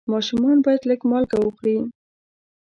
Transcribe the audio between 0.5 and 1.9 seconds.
باید لږ مالګه وخوري.